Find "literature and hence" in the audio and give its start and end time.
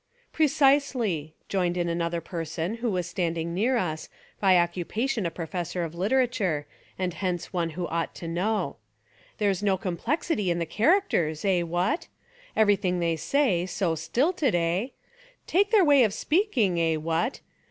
5.93-7.53